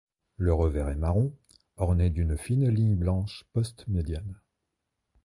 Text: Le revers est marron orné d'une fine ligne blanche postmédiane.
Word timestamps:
Le 0.37 0.51
revers 0.51 0.89
est 0.89 0.95
marron 0.95 1.31
orné 1.77 2.09
d'une 2.09 2.35
fine 2.35 2.67
ligne 2.69 2.95
blanche 2.95 3.43
postmédiane. 3.53 4.41